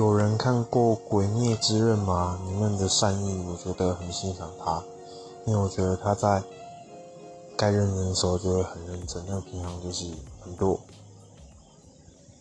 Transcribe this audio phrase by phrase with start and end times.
[0.00, 2.38] 有人看过鬼灭之刃吗？
[2.46, 4.82] 里面的善意我觉得很欣赏他。
[5.44, 6.42] 因为我觉得他在
[7.54, 10.06] 该认真的时候就会很认真那平常就是
[10.42, 10.80] 很多。